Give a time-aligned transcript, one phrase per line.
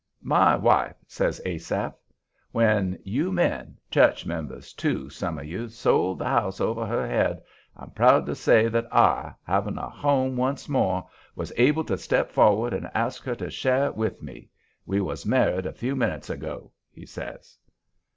[0.23, 1.93] "My wife," says Asaph.
[2.51, 7.39] "When you men church members, too, some of you sold the house over her head,
[7.77, 12.31] I'm proud to say that I, having a home once more, was able to step
[12.31, 14.49] for'ard and ask her to share it with me.
[14.87, 17.59] We was married a few minutes ago," he says.